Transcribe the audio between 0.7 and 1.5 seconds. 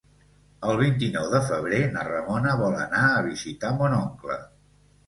vint-i-nou de